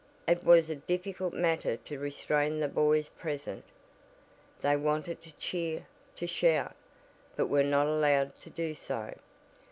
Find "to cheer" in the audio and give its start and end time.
5.21-5.85